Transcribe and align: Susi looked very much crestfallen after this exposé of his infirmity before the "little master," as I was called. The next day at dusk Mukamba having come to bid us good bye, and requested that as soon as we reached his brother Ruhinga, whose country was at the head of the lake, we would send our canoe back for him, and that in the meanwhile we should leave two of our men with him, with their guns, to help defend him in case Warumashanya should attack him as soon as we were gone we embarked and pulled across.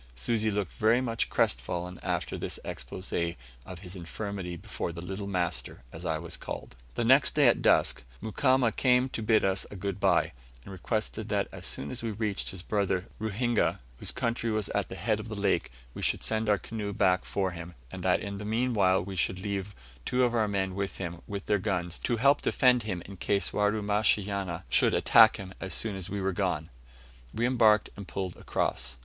Susi 0.15 0.49
looked 0.49 0.73
very 0.73 0.99
much 0.99 1.29
crestfallen 1.29 1.99
after 2.01 2.35
this 2.35 2.59
exposé 2.65 3.35
of 3.67 3.81
his 3.81 3.95
infirmity 3.95 4.55
before 4.55 4.91
the 4.91 4.99
"little 4.99 5.27
master," 5.27 5.83
as 5.93 6.05
I 6.07 6.17
was 6.17 6.37
called. 6.37 6.75
The 6.95 7.03
next 7.03 7.35
day 7.35 7.47
at 7.47 7.61
dusk 7.61 8.01
Mukamba 8.19 8.65
having 8.75 9.01
come 9.03 9.09
to 9.09 9.21
bid 9.21 9.45
us 9.45 9.67
good 9.77 9.99
bye, 9.99 10.31
and 10.63 10.71
requested 10.71 11.29
that 11.29 11.49
as 11.51 11.67
soon 11.67 11.91
as 11.91 12.01
we 12.01 12.09
reached 12.09 12.49
his 12.49 12.63
brother 12.63 13.09
Ruhinga, 13.19 13.77
whose 13.99 14.11
country 14.11 14.49
was 14.49 14.69
at 14.69 14.89
the 14.89 14.95
head 14.95 15.19
of 15.19 15.29
the 15.29 15.35
lake, 15.35 15.71
we 15.93 16.01
would 16.11 16.23
send 16.23 16.49
our 16.49 16.57
canoe 16.57 16.93
back 16.93 17.23
for 17.23 17.51
him, 17.51 17.75
and 17.91 18.01
that 18.01 18.21
in 18.21 18.39
the 18.39 18.43
meanwhile 18.43 19.03
we 19.05 19.15
should 19.15 19.37
leave 19.37 19.75
two 20.03 20.23
of 20.23 20.33
our 20.33 20.47
men 20.47 20.73
with 20.73 20.97
him, 20.97 21.21
with 21.27 21.45
their 21.45 21.59
guns, 21.59 21.99
to 21.99 22.17
help 22.17 22.41
defend 22.41 22.81
him 22.81 23.03
in 23.05 23.17
case 23.17 23.53
Warumashanya 23.53 24.63
should 24.67 24.95
attack 24.95 25.37
him 25.37 25.53
as 25.59 25.75
soon 25.75 25.95
as 25.95 26.09
we 26.09 26.19
were 26.19 26.33
gone 26.33 26.71
we 27.35 27.45
embarked 27.45 27.91
and 27.95 28.07
pulled 28.07 28.35
across. 28.35 28.97